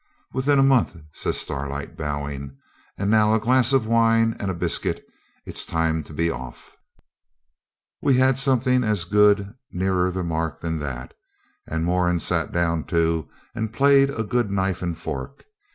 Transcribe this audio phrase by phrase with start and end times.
[0.33, 2.57] 'Within a month,' says Starlight, bowing.
[2.97, 5.05] 'And now a glass of wine and a biscuit,
[5.45, 6.75] it's time to be off.'
[8.01, 11.13] We had something as good, nearer the mark than that,
[11.67, 15.45] and Moran sat down too, and played a good knife and fork.